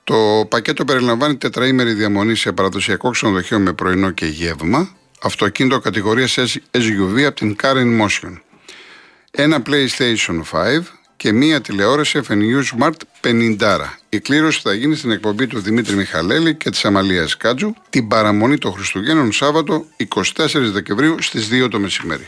Το 0.03 0.45
πακέτο 0.49 0.85
περιλαμβάνει 0.85 1.37
τετραήμερη 1.37 1.93
διαμονή 1.93 2.35
σε 2.35 2.51
παραδοσιακό 2.51 3.09
ξενοδοχείο 3.09 3.59
με 3.59 3.73
πρωινό 3.73 4.11
και 4.11 4.25
γεύμα, 4.25 4.89
αυτοκίνητο 5.21 5.79
κατηγορίας 5.79 6.37
SUV 6.71 7.21
από 7.21 7.35
την 7.35 7.55
Karen 7.61 8.01
Motion. 8.01 8.33
Ένα 9.31 9.61
PlayStation 9.65 10.41
5 10.51 10.79
και 11.21 11.31
μία 11.31 11.61
τηλεόραση 11.61 12.21
FNU 12.27 12.61
Smart 12.77 12.91
50. 13.21 13.79
Η 14.09 14.19
κλήρωση 14.19 14.59
θα 14.63 14.73
γίνει 14.73 14.95
στην 14.95 15.11
εκπομπή 15.11 15.47
του 15.47 15.59
Δημήτρη 15.59 15.95
Μιχαλέλη 15.95 16.55
και 16.55 16.69
της 16.69 16.85
Αμαλίας 16.85 17.37
Κάτζου 17.37 17.73
την 17.89 18.07
παραμονή 18.07 18.57
των 18.57 18.71
Χριστουγέννων 18.71 19.31
Σάββατο 19.31 19.85
24 20.15 20.23
Δεκεμβρίου 20.73 21.21
στις 21.21 21.49
2 21.51 21.67
το 21.69 21.79
μεσημέρι. 21.79 22.27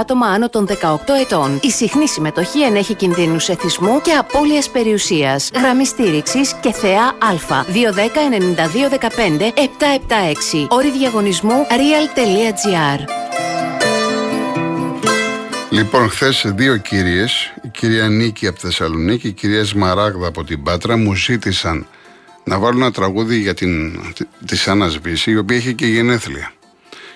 άτομα 0.00 0.26
άτομα 0.26 0.26
άνω 0.26 0.48
των 0.48 0.66
18 0.66 0.96
ετών. 1.20 1.60
Η 1.62 1.70
συχνή 1.70 2.08
συμμετοχή 2.08 2.62
ενέχει 2.62 2.94
κινδύνους 2.94 3.48
εθισμού 3.48 4.00
και 4.00 4.12
απώλειας 4.12 4.70
περιουσίας. 4.70 5.50
Γραμμή 5.54 5.86
στήριξης 5.86 6.54
και 6.60 6.72
θεά 6.72 7.04
Α. 7.04 7.64
210-9215-776. 10.58 10.66
Όρη 10.68 10.90
διαγωνισμού 10.90 11.66
real.gr. 11.68 13.04
Λοιπόν, 15.70 16.08
χθες 16.08 16.44
δύο 16.46 16.76
κυρίες, 16.76 17.52
η 17.62 17.68
κυρία 17.68 18.08
Νίκη 18.08 18.46
από 18.46 18.58
Θεσσαλονίκη 18.58 19.20
και 19.20 19.28
η 19.28 19.32
κυρία 19.32 19.64
Σμαράγδα 19.64 20.26
από 20.26 20.44
την 20.44 20.62
Πάτρα, 20.62 20.96
μου 20.96 21.14
ζήτησαν 21.14 21.86
να 22.44 22.58
βάλουν 22.58 22.80
ένα 22.80 22.92
τραγούδι 22.92 23.36
για 23.36 23.54
την, 23.54 24.00
τη 24.46 24.64
Άννα 24.66 24.90
η 25.24 25.36
οποία 25.36 25.56
έχει 25.56 25.74
και 25.74 25.86
γενέθλια. 25.86 26.52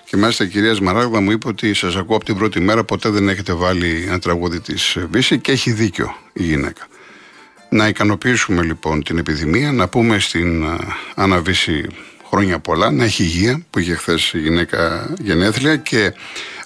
Και 0.05 0.17
μάλιστα 0.17 0.45
η 0.45 0.49
κυρία 0.49 0.75
Σμαράγδα 0.75 1.21
μου 1.21 1.31
είπε 1.31 1.49
ότι 1.49 1.75
σας 1.75 1.97
ακούω 1.97 2.17
από 2.17 2.25
την 2.25 2.37
πρώτη 2.37 2.61
μέρα, 2.61 2.85
ποτέ 2.85 3.09
δεν 3.09 3.29
έχετε 3.29 3.53
βάλει 3.53 4.05
ένα 4.07 4.19
τραγούδι 4.19 4.61
της 4.61 4.97
Βύση 5.11 5.39
και 5.39 5.53
έχει 5.53 5.73
δίκιο 5.73 6.17
η 6.33 6.43
γυναίκα. 6.43 6.87
Να 7.69 7.89
ικανοποιήσουμε 7.89 8.63
λοιπόν 8.63 9.03
την 9.03 9.19
επιδημία, 9.19 9.73
να 9.73 9.89
πούμε 9.89 10.19
στην 10.19 10.65
Άννα 11.15 11.43
χρόνια 12.29 12.59
πολλά, 12.59 12.91
να 12.91 13.05
έχει 13.05 13.23
υγεία, 13.23 13.63
που 13.71 13.79
είχε 13.79 13.95
χθες 13.95 14.33
η 14.33 14.39
γυναίκα 14.39 15.15
γενέθλια 15.21 15.77
και 15.77 16.15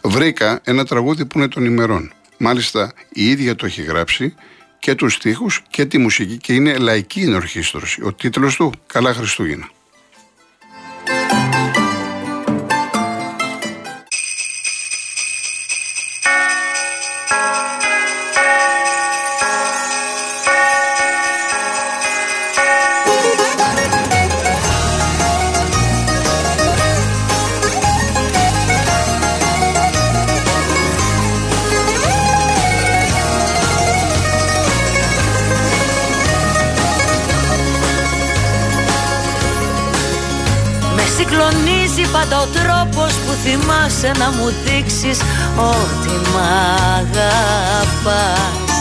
βρήκα 0.03 0.61
ένα 0.65 0.85
τραγούδι 0.85 1.25
που 1.25 1.39
είναι 1.39 1.49
των 1.49 1.65
ημερών. 1.65 2.13
Μάλιστα 2.39 2.93
η 3.13 3.29
ίδια 3.31 3.55
το 3.55 3.67
έχει 3.67 3.83
γράψει 3.83 4.35
και 4.79 4.95
τους 4.95 5.15
στίχους 5.15 5.63
και 5.71 5.85
τη 5.85 5.99
μουσική 5.99 6.37
και 6.37 6.53
είναι 6.53 6.77
λαϊκή 6.77 7.21
ενορχήστρωση. 7.21 8.03
Ο 8.03 8.13
τίτλος 8.13 8.57
του 8.57 8.73
«Καλά 8.87 9.15
Χριστούγεννα». 9.15 9.69
Μου 44.39 44.53
δείξεις 44.65 45.19
ότι 45.57 46.13
μ' 46.31 46.41
αγαπάς. 46.99 48.73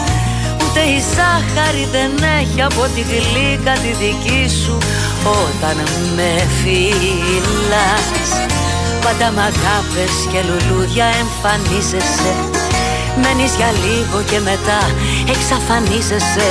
Ούτε 0.61 0.81
η 0.95 0.99
ζάχαρη 1.15 1.85
δεν 1.91 2.11
έχει 2.39 2.61
από 2.61 2.83
τη 2.95 3.01
γλύκα 3.01 3.73
τη 3.83 3.91
δική 4.03 4.43
σου 4.63 4.77
όταν 5.43 5.77
με 6.15 6.31
φυλάς. 6.59 8.29
Πάντα 9.03 9.27
μ' 9.35 9.43
αγάπες 9.51 10.13
και 10.31 10.39
λουλούδια 10.47 11.07
εμφανίζεσαι. 11.21 12.33
Μένεις 13.21 13.53
για 13.59 13.71
λίγο 13.83 14.17
και 14.29 14.39
μετά 14.49 14.81
εξαφανίζεσαι. 15.33 16.49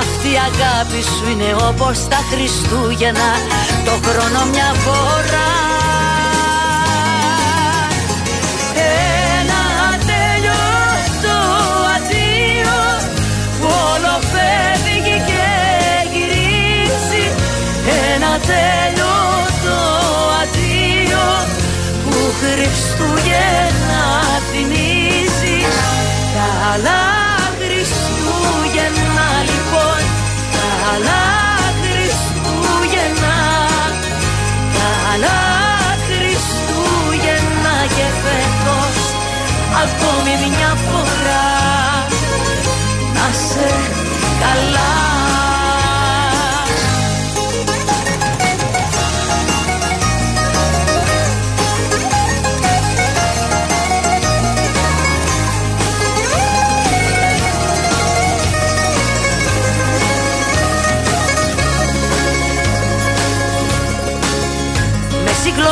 Αυτή 0.00 0.28
η 0.36 0.40
αγάπη 0.50 1.00
σου 1.12 1.24
είναι 1.30 1.50
όπως 1.68 1.96
τα 2.12 2.20
Χριστούγεννα. 2.30 3.30
Το 3.86 3.94
χρόνο 4.04 4.40
μια 4.52 4.70
φορά 4.84 5.48
Ένα 8.76 9.03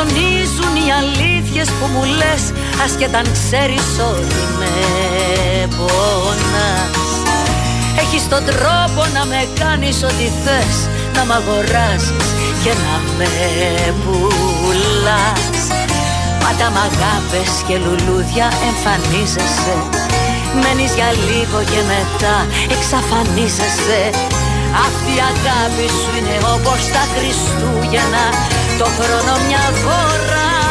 συγκλονίζουν 0.03 0.75
οι 0.83 0.87
αλήθειες 0.99 1.69
που 1.69 1.85
μου 1.93 2.03
λες 2.19 2.43
Ασχετά 2.83 3.17
αν 3.17 3.27
ξέρεις 3.37 3.87
ότι 4.11 4.43
με 4.59 4.73
πονάς. 5.77 7.09
Έχεις 8.01 8.27
τον 8.29 8.43
τρόπο 8.49 9.01
να 9.15 9.25
με 9.25 9.41
κάνεις 9.59 9.97
ό,τι 10.09 10.27
θες 10.43 10.77
Να 11.15 11.21
μ' 11.25 11.33
αγοράσεις 11.39 12.27
και 12.63 12.73
να 12.83 12.95
με 13.17 13.29
πουλάς. 14.01 15.61
Πάντα 16.41 16.67
μ' 16.73 16.81
αγάπες 16.89 17.51
και 17.67 17.75
λουλούδια 17.83 18.47
εμφανίζεσαι. 18.69 19.77
Μένεις 20.61 20.93
για 20.97 21.09
λίγο 21.27 21.59
και 21.71 21.81
μετά 21.93 22.37
εξαφανίζεσαι. 22.75 24.01
Αυτή 24.85 25.11
η 25.19 25.23
αγάπη 25.33 25.85
σου 25.99 26.11
είναι 26.17 26.37
όπως 26.55 26.81
τα 26.95 27.03
Χριστούγεννα 27.13 28.25
Το 28.77 28.85
χρόνο 28.85 29.45
μια 29.47 29.59
φορά 29.83 30.62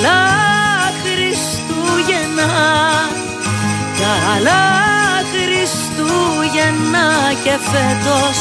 Καλά 0.00 0.92
Χριστούγεννα 1.02 2.50
Καλά 3.98 4.66
Χριστούγεννα 5.32 7.08
και 7.44 7.50
φέτος 7.70 8.38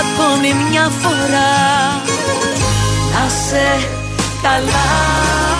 ακόμη 0.00 0.54
μια 0.70 0.90
φορά. 1.00 1.52
Να 3.12 3.28
σε 3.28 3.86
καλά 4.42 5.51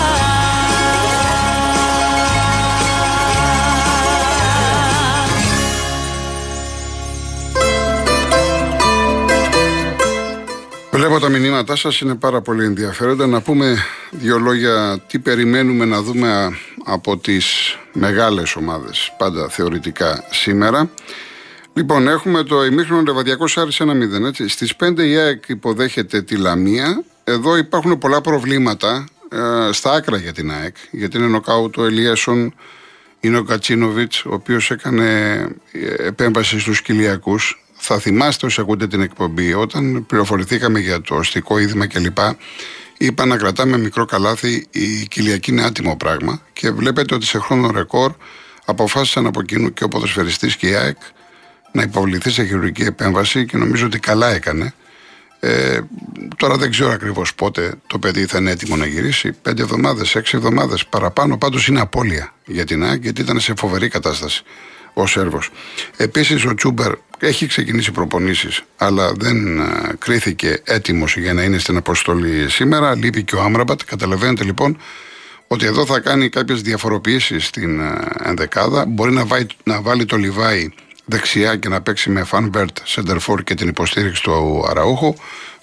Βλέπω 11.05 11.19
τα 11.19 11.29
μηνύματά 11.29 11.75
σας 11.75 11.99
είναι 11.99 12.15
πάρα 12.15 12.41
πολύ 12.41 12.65
ενδιαφέροντα. 12.65 13.27
Να 13.27 13.41
πούμε 13.41 13.77
δύο 14.11 14.39
λόγια 14.39 15.03
τι 15.07 15.19
περιμένουμε 15.19 15.85
να 15.85 16.01
δούμε 16.01 16.57
από 16.85 17.17
τις 17.17 17.77
μεγάλες 17.93 18.55
ομάδες, 18.55 19.13
πάντα 19.17 19.49
θεωρητικά 19.49 20.23
σήμερα. 20.31 20.89
Λοιπόν, 21.73 22.07
έχουμε 22.07 22.43
το 22.43 22.65
ημίχρονο 22.65 23.01
Λεβαδιακό 23.01 23.45
Άρης 23.55 23.81
1-0. 23.81 24.25
Έτσι. 24.25 24.47
Στις 24.47 24.75
5 24.75 25.05
η 25.05 25.17
ΑΕΚ 25.17 25.49
υποδέχεται 25.49 26.21
τη 26.21 26.35
Λαμία. 26.35 27.03
Εδώ 27.23 27.57
υπάρχουν 27.57 27.97
πολλά 27.97 28.21
προβλήματα 28.21 29.07
ε, 29.29 29.71
στα 29.71 29.91
άκρα 29.91 30.17
για 30.17 30.33
την 30.33 30.51
ΑΕΚ. 30.51 30.75
Γιατί 30.91 31.17
είναι 31.17 31.27
νοκάουτ 31.27 31.77
ο 31.77 31.85
Ελίασον, 31.85 32.53
είναι 33.19 33.37
ο 33.37 33.43
Κατσίνοβιτς, 33.43 34.25
ο 34.25 34.33
οποίος 34.33 34.71
έκανε 34.71 35.39
ε, 35.71 36.07
επέμβαση 36.07 36.59
στους 36.59 36.81
κοιλιακού. 36.81 37.39
Θα 37.85 37.99
θυμάστε 37.99 38.45
όσοι 38.45 38.61
ακούτε 38.61 38.87
την 38.87 39.01
εκπομπή, 39.01 39.53
όταν 39.53 40.05
πληροφορηθήκαμε 40.05 40.79
για 40.79 41.01
το 41.01 41.15
αστικό 41.15 41.57
είδημα 41.57 41.87
κλπ. 41.87 42.17
Είπα 42.97 43.25
να 43.25 43.37
κρατάμε 43.37 43.77
μικρό 43.77 44.05
καλάθι, 44.05 44.67
η 44.71 45.07
κοιλιακή 45.07 45.51
είναι 45.51 45.63
άτιμο 45.63 45.95
πράγμα. 45.95 46.41
Και 46.53 46.71
βλέπετε 46.71 47.15
ότι 47.15 47.25
σε 47.25 47.39
χρόνο 47.39 47.71
ρεκόρ 47.71 48.13
αποφάσισαν 48.65 49.25
από 49.25 49.41
κοινού 49.41 49.73
και 49.73 49.83
ο 49.83 49.87
ποδοσφαιριστής 49.87 50.55
και 50.55 50.67
η 50.67 50.75
ΑΕΚ 50.75 50.97
να 51.71 51.81
υποβληθεί 51.81 52.29
σε 52.31 52.43
χειρουργική 52.43 52.81
επέμβαση 52.81 53.45
και 53.45 53.57
νομίζω 53.57 53.85
ότι 53.85 53.99
καλά 53.99 54.29
έκανε. 54.33 54.73
Ε, 55.39 55.79
τώρα 56.37 56.57
δεν 56.57 56.69
ξέρω 56.69 56.91
ακριβώς 56.91 57.35
πότε 57.35 57.73
το 57.87 57.99
παιδί 57.99 58.25
θα 58.25 58.37
είναι 58.37 58.51
έτοιμο 58.51 58.75
να 58.75 58.85
γυρίσει. 58.85 59.31
Πέντε 59.31 59.61
εβδομάδες, 59.61 60.15
έξι 60.15 60.37
εβδομάδες 60.37 60.85
παραπάνω. 60.85 61.37
Πάντως 61.37 61.67
είναι 61.67 61.79
απώλεια 61.79 62.33
για 62.45 62.65
την 62.65 62.83
ΑΕΚ 62.83 63.03
γιατί 63.03 63.21
ήταν 63.21 63.39
σε 63.39 63.53
φοβερή 63.57 63.87
κατάσταση 63.87 64.43
ο 64.93 65.07
Σέρβος. 65.07 65.49
Επίσης 65.97 66.45
ο 66.45 66.55
Τσούμπερ 66.55 66.91
έχει 67.19 67.47
ξεκινήσει 67.47 67.91
προπονήσεις, 67.91 68.63
αλλά 68.77 69.13
δεν 69.13 69.59
ε, 69.59 69.63
κρίθηκε 69.97 70.61
έτοιμος 70.63 71.17
για 71.17 71.33
να 71.33 71.43
είναι 71.43 71.57
στην 71.57 71.77
αποστολή 71.77 72.49
σήμερα. 72.49 72.95
Λείπει 72.95 73.23
και 73.23 73.35
ο 73.35 73.41
Άμραμπατ. 73.41 73.79
Καταλαβαίνετε 73.85 74.43
λοιπόν 74.43 74.77
ότι 75.47 75.65
εδώ 75.65 75.85
θα 75.85 75.99
κάνει 75.99 76.29
κάποιες 76.29 76.61
διαφοροποιήσεις 76.61 77.45
στην 77.45 77.79
ε, 77.79 77.99
ενδεκάδα. 78.23 78.85
Μπορεί 78.85 79.11
να, 79.11 79.25
βάλει, 79.25 79.47
να 79.63 79.81
βάλει 79.81 80.05
το 80.05 80.17
Λιβάη 80.17 80.69
δεξιά 81.05 81.55
και 81.55 81.69
να 81.69 81.81
παίξει 81.81 82.09
με 82.09 82.23
Φαν 82.23 82.45
Βέερτ, 82.45 82.77
σέντερ 82.83 83.19
φορ 83.19 83.43
και 83.43 83.53
την 83.53 83.67
υποστήριξη 83.67 84.23
του 84.23 84.65
Αραούχο. 84.69 85.15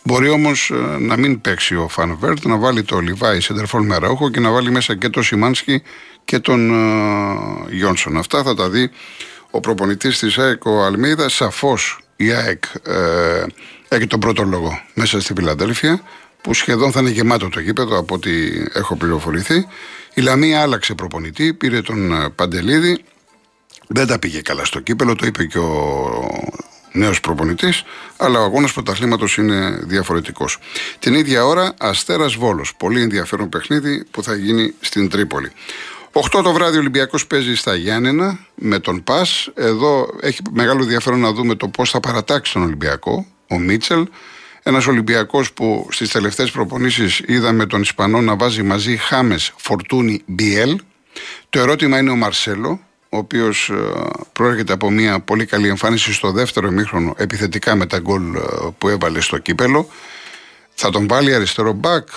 Μπορεί 0.02 0.28
όμως 0.28 0.70
ε, 0.70 0.98
να 0.98 1.16
μην 1.16 1.40
παίξει 1.40 1.74
ο 1.74 1.88
Φαν 1.88 2.11
Βέερτ, 2.11 2.44
να 2.44 2.56
βάλει 2.56 2.82
το 2.82 2.98
Λιβάη, 2.98 3.40
σέντερ 3.40 3.66
φορ 3.66 3.82
με 3.82 3.94
Αραούχο 3.94 4.30
και 4.30 4.40
να 4.40 4.50
βάλει 4.50 4.70
μέσα 4.70 4.96
και 4.96 5.08
τον 5.08 5.22
Σιμάνσκι 5.22 5.82
και 6.30 6.38
τον 6.38 6.70
uh, 6.72 7.70
Γιόνσον. 7.70 8.16
Αυτά 8.16 8.42
θα 8.42 8.54
τα 8.54 8.68
δει 8.68 8.90
ο 9.50 9.60
προπονητής 9.60 10.18
της 10.18 10.38
ΑΕΚ, 10.38 10.64
ο 10.64 10.84
Αλμίδα. 10.84 11.28
Σαφώς 11.28 11.98
η 12.16 12.32
ΑΕΚ 12.32 12.64
ε, 12.86 13.44
έχει 13.88 14.06
τον 14.06 14.20
πρώτο 14.20 14.42
λόγο 14.42 14.82
μέσα 14.94 15.20
στη 15.20 15.32
Φιλαδέλφια, 15.36 16.02
που 16.40 16.54
σχεδόν 16.54 16.92
θα 16.92 17.00
είναι 17.00 17.10
γεμάτο 17.10 17.48
το 17.48 17.60
γήπεδο 17.60 17.98
από 17.98 18.14
ό,τι 18.14 18.30
έχω 18.72 18.96
πληροφορηθεί. 18.96 19.66
Η 20.14 20.20
Λαμία 20.20 20.62
άλλαξε 20.62 20.94
προπονητή, 20.94 21.54
πήρε 21.54 21.80
τον 21.80 22.12
ε, 22.12 22.28
Παντελίδη. 22.28 23.04
Δεν 23.86 24.06
τα 24.06 24.18
πήγε 24.18 24.40
καλά 24.40 24.64
στο 24.64 24.80
κύπελο, 24.80 25.14
το 25.14 25.26
είπε 25.26 25.44
και 25.44 25.58
ο 25.58 26.10
νέος 26.92 27.20
προπονητής, 27.20 27.82
αλλά 28.16 28.40
ο 28.40 28.42
αγώνας 28.42 28.72
πρωταθλήματος 28.72 29.36
είναι 29.36 29.80
διαφορετικός. 29.82 30.58
Την 30.98 31.14
ίδια 31.14 31.44
ώρα, 31.44 31.74
Αστέρας 31.78 32.34
Βόλος. 32.34 32.74
Πολύ 32.76 33.02
ενδιαφέρον 33.02 33.48
παιχνίδι 33.48 34.04
που 34.10 34.22
θα 34.22 34.34
γίνει 34.34 34.74
στην 34.80 35.08
Τρίπολη. 35.08 35.52
8 36.12 36.42
το 36.42 36.52
βράδυ 36.52 36.76
ο 36.76 36.80
Ολυμπιακός 36.80 37.26
παίζει 37.26 37.54
στα 37.54 37.74
Γιάννενα 37.74 38.38
με 38.54 38.78
τον 38.78 39.04
Πας. 39.04 39.50
Εδώ 39.54 40.08
έχει 40.20 40.40
μεγάλο 40.52 40.82
ενδιαφέρον 40.82 41.20
να 41.20 41.32
δούμε 41.32 41.54
το 41.54 41.68
πώς 41.68 41.90
θα 41.90 42.00
παρατάξει 42.00 42.52
τον 42.52 42.62
Ολυμπιακό, 42.62 43.26
ο 43.48 43.58
Μίτσελ. 43.58 44.06
Ένας 44.62 44.86
Ολυμπιακός 44.86 45.52
που 45.52 45.88
στις 45.90 46.10
τελευταίες 46.10 46.50
προπονήσεις 46.50 47.22
είδαμε 47.26 47.66
τον 47.66 47.80
Ισπανό 47.80 48.20
να 48.20 48.36
βάζει 48.36 48.62
μαζί 48.62 48.96
Χάμες, 48.96 49.52
Φορτούνι, 49.56 50.22
Μπιέλ. 50.26 50.78
Το 51.50 51.58
ερώτημα 51.58 51.98
είναι 51.98 52.10
ο 52.10 52.16
Μαρσέλο, 52.16 52.80
ο 53.08 53.16
οποίος 53.16 53.68
ε, 53.68 53.74
προέρχεται 54.32 54.72
από 54.72 54.90
μια 54.90 55.20
πολύ 55.20 55.46
καλή 55.46 55.68
εμφάνιση 55.68 56.12
στο 56.12 56.30
δεύτερο 56.30 56.68
ημίχρονο 56.68 57.14
επιθετικά 57.16 57.74
με 57.74 57.86
τα 57.86 57.98
γκολ 57.98 58.34
ε, 58.34 58.40
που 58.78 58.88
έβαλε 58.88 59.20
στο 59.20 59.38
κύπελο. 59.38 59.88
Θα 60.74 60.90
τον 60.90 61.08
βάλει 61.08 61.34
αριστερό 61.34 61.72
μπακ, 61.72 62.08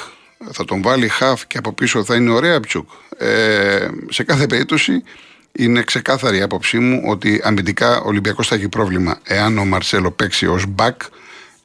θα 0.51 0.65
τον 0.65 0.82
βάλει 0.82 1.08
χαφ 1.08 1.47
και 1.47 1.58
από 1.58 1.73
πίσω 1.73 2.03
θα 2.03 2.15
είναι 2.15 2.32
ωραία 2.32 2.51
Ρέαπτσουκ. 2.51 2.89
Ε, 3.17 3.88
σε 4.10 4.23
κάθε 4.23 4.47
περίπτωση 4.47 5.03
είναι 5.51 5.82
ξεκάθαρη 5.82 6.38
η 6.38 6.41
άποψή 6.41 6.79
μου 6.79 7.01
ότι 7.06 7.41
αμυντικά 7.43 7.99
ο 7.99 8.08
Ολυμπιακός 8.08 8.47
θα 8.47 8.56
έχει 8.56 8.69
πρόβλημα 8.69 9.19
εάν 9.23 9.58
ο 9.58 9.65
Μαρσέλο 9.65 10.12
παίξει 10.12 10.47
ως 10.47 10.65
μπακ 10.67 11.01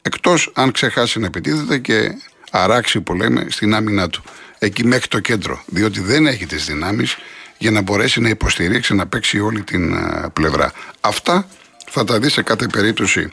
εκτός 0.03 0.51
αν 0.55 0.73
ξεχάσει 0.73 1.19
να 1.19 1.27
επιτίθεται 1.27 1.79
και 1.79 2.11
αράξει 2.51 3.01
που 3.01 3.15
λέμε 3.15 3.47
στην 3.49 3.75
άμυνά 3.75 4.09
του. 4.09 4.23
Εκεί 4.59 4.87
μέχρι 4.87 5.09
το 5.09 5.21
κέντρο, 5.21 5.63
διότι 5.67 6.01
δεν 6.01 6.27
έχει 6.27 6.47
τις 6.47 6.67
δυνάμεις 6.67 7.17
για 7.59 7.71
να 7.71 7.81
μπορέσει 7.81 8.21
να 8.21 8.29
υποστηρίξει, 8.29 8.95
να 8.95 9.07
παίξει 9.07 9.41
όλη 9.41 9.63
την 9.63 9.93
ε, 9.93 10.29
πλευρά. 10.33 10.73
Αυτά 11.01 11.49
θα 11.91 12.05
τα 12.05 12.19
δει 12.19 12.29
σε 12.29 12.43
κάθε 12.43 12.67
περίπτωση 12.67 13.33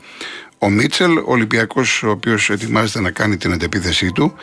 ο 0.58 0.70
Μίτσελ, 0.70 1.18
ο 1.18 1.24
Ολυμπιακός 1.26 2.04
ο 2.04 2.10
οποίος 2.10 2.50
ετοιμάζεται 2.50 3.00
να 3.00 3.12
κάνει 3.12 3.38
την 3.38 3.52
αντεπίθεσή 3.52 4.12
του 4.12 4.36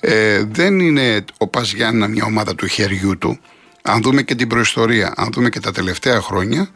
ε, 0.00 0.44
δεν 0.50 0.80
είναι 0.80 1.24
ο 1.38 1.46
Παζιάννα 1.46 2.08
μια 2.08 2.24
ομάδα 2.24 2.54
του 2.54 2.66
χεριού 2.66 3.18
του. 3.18 3.38
Αν 3.82 4.02
δούμε 4.02 4.22
και 4.22 4.34
την 4.34 4.48
προϊστορία, 4.48 5.12
αν 5.16 5.28
δούμε 5.32 5.48
και 5.48 5.60
τα 5.60 5.72
τελευταία 5.72 6.20
χρόνια, 6.20 6.68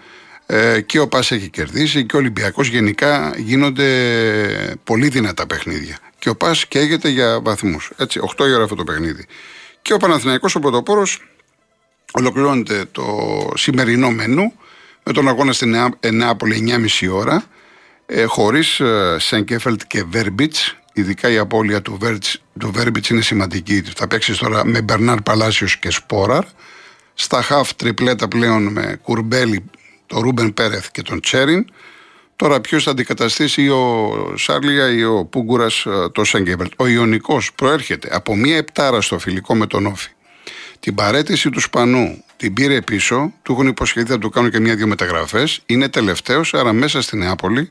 ε, 0.47 0.81
και 0.81 0.99
ο 0.99 1.09
Πας 1.09 1.31
έχει 1.31 1.49
κερδίσει 1.49 2.07
και 2.07 2.17
ο 2.17 2.19
Ολυμπιακός 2.19 2.69
γενικά 2.69 3.35
γίνονται 3.37 3.87
πολύ 4.85 5.09
δυνατά 5.09 5.47
παιχνίδια. 5.47 5.99
Και 6.19 6.29
ο 6.29 6.37
Πας 6.37 6.67
καίγεται 6.67 7.09
για 7.09 7.41
βαθμούς. 7.41 7.91
Έτσι, 7.97 8.21
8 8.37 8.47
η 8.47 8.53
ώρα 8.53 8.63
αυτό 8.63 8.75
το 8.75 8.85
παιχνίδι. 8.85 9.27
Και 9.83 9.93
ο 9.93 9.97
Παναθηναϊκός 9.97 10.55
ο 10.55 10.61
Πρωτοπόρος 10.61 11.23
ολοκληρώνεται 12.13 12.85
το 12.93 13.05
σημερινό 13.55 14.11
μενού 14.11 14.53
με 15.03 15.13
τον 15.13 15.29
αγώνα 15.29 15.53
στην 15.53 15.77
Νεάπολη 16.13 16.75
9.30 17.01 17.09
ώρα 17.13 17.45
ε, 18.07 18.25
χωρίς 18.25 18.81
ε, 18.81 19.17
Σένκεφελντ 19.19 19.81
και 19.87 20.05
Βέρμπιτς 20.05 20.77
ειδικά 21.01 21.31
η 21.31 21.39
απώλεια 21.39 21.83
του, 21.83 21.97
Βέρτς, 22.01 22.43
του 22.59 22.71
Βέρμπιτς 22.73 23.09
είναι 23.09 23.21
σημαντική. 23.21 23.83
Θα 23.95 24.07
παίξει 24.07 24.39
τώρα 24.39 24.65
με 24.65 24.83
Μπερνάρ 24.83 25.23
Παλάσιος 25.23 25.77
και 25.77 25.91
Σπόραρ. 25.91 26.45
Στα 27.15 27.43
χαφ 27.43 27.75
τριπλέτα 27.75 28.29
πλέον 28.29 28.67
με 28.67 28.99
Κουρμπέλη, 29.03 29.65
τον 30.07 30.21
Ρούμπεν 30.21 30.55
Πέρεθ 30.55 30.87
και 30.91 31.03
τον 31.03 31.21
Τσέριν. 31.21 31.67
Τώρα 32.37 32.61
ποιος 32.61 32.85
θα 32.85 32.91
αντικαταστήσει 32.91 33.63
ή 33.63 33.69
ο 33.69 34.35
Σάρλια 34.37 34.91
ή 34.91 35.05
ο 35.05 35.25
Πούγγουρας 35.25 35.87
ε, 35.87 36.09
το 36.13 36.25
Σένκεφελντ. 36.25 36.73
Ο 36.77 36.87
Ιωνικός 36.87 37.53
προέρχεται 37.53 38.09
από 38.13 38.37
μία 38.37 38.57
επτάρα 38.57 39.01
στο 39.01 39.19
φιλικό 39.19 39.55
με 39.55 39.67
τον 39.67 39.87
ΟΦΗ. 39.87 40.11
Την 40.81 40.95
παρέτηση 40.95 41.51
του 41.51 41.61
Σπανού 41.61 42.25
την 42.37 42.55
πήρε 42.55 42.81
πίσω, 42.81 43.33
του 43.43 43.53
έχουν 43.53 43.67
υποσχεθεί 43.67 44.11
να 44.11 44.19
του 44.19 44.31
κάνουν 44.31 44.51
και 44.51 44.61
μία-δύο 44.61 44.87
μεταγραφές. 44.87 45.61
Είναι 45.67 45.89
τελευταίος, 45.89 46.55
άρα 46.55 46.73
μέσα 46.73 47.03
στην 47.03 47.19
Νεάπολη 47.19 47.71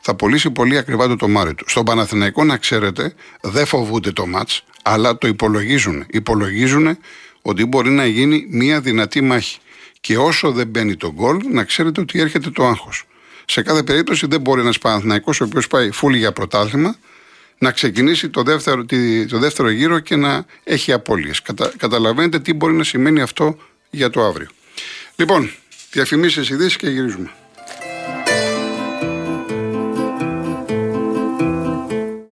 θα 0.00 0.14
πωλήσει 0.14 0.50
πολύ 0.50 0.78
ακριβά 0.78 1.08
το 1.08 1.16
τομάρι 1.16 1.54
του. 1.54 1.64
Στον 1.68 1.84
Παναθηναϊκό, 1.84 2.44
να 2.44 2.56
ξέρετε, 2.56 3.14
δεν 3.40 3.66
φοβούνται 3.66 4.12
το 4.12 4.26
μάτς, 4.26 4.64
αλλά 4.82 5.18
το 5.18 5.28
υπολογίζουν. 5.28 6.06
Υπολογίζουν 6.10 6.98
ότι 7.42 7.64
μπορεί 7.64 7.90
να 7.90 8.06
γίνει 8.06 8.46
μία 8.50 8.80
δυνατή 8.80 9.20
μάχη. 9.20 9.58
Και 10.00 10.18
όσο 10.18 10.52
δεν 10.52 10.66
μπαίνει 10.66 10.96
το 10.96 11.12
γκολ, 11.12 11.40
να 11.50 11.64
ξέρετε 11.64 12.00
ότι 12.00 12.20
έρχεται 12.20 12.50
το 12.50 12.66
άγχος. 12.66 13.04
Σε 13.44 13.62
κάθε 13.62 13.82
περίπτωση 13.82 14.26
δεν 14.26 14.40
μπορεί 14.40 14.60
ένας 14.60 14.78
Παναθηναϊκός, 14.78 15.40
ο 15.40 15.44
οποίος 15.44 15.66
πάει 15.66 15.90
φούλη 15.90 16.18
για 16.18 16.32
πρωτάθλημα, 16.32 16.96
να 17.58 17.72
ξεκινήσει 17.72 18.28
το 18.28 18.42
δεύτερο, 18.42 18.84
το 19.28 19.38
δεύτερο 19.38 19.70
γύρο 19.70 19.98
και 19.98 20.16
να 20.16 20.44
έχει 20.64 20.92
απώλειες. 20.92 21.42
Κατα, 21.42 21.72
καταλαβαίνετε 21.76 22.40
τι 22.40 22.52
μπορεί 22.52 22.72
να 22.72 22.84
σημαίνει 22.84 23.20
αυτό 23.20 23.56
για 23.90 24.10
το 24.10 24.24
αύριο. 24.24 24.48
Λοιπόν, 25.16 25.50
διαφημίσεις 25.90 26.50
ειδήσεις 26.50 26.76
και 26.76 26.88
γυρίζουμε. 26.88 27.30